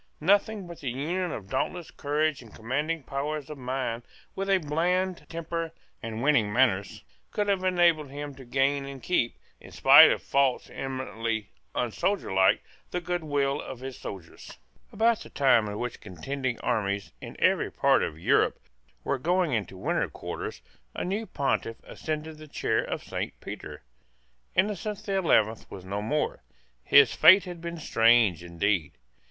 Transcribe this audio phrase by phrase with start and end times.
[0.19, 4.01] Nothing but the union of dauntless courage and commanding powers of mind
[4.35, 9.37] with a bland temper and winning manners could have enabled him to gain and keep,
[9.59, 14.57] in spite of faults eminently unsoldierlike, the good will of his soldiers,
[14.91, 18.59] About the time at which the contending armies in every part of Europe
[19.03, 20.63] were going into winter quarters,
[20.95, 23.83] a new Pontiff ascended the chair of Saint Peter.
[24.55, 26.41] Innocent the Eleventh was no more.
[26.83, 28.97] His fate had been strange indeed.